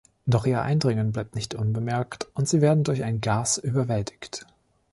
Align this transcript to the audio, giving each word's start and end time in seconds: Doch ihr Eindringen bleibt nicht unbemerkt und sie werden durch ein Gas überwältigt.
Doch 0.25 0.47
ihr 0.47 0.63
Eindringen 0.63 1.11
bleibt 1.11 1.35
nicht 1.35 1.53
unbemerkt 1.53 2.25
und 2.33 2.49
sie 2.49 2.59
werden 2.59 2.83
durch 2.83 3.03
ein 3.03 3.21
Gas 3.21 3.59
überwältigt. 3.59 4.47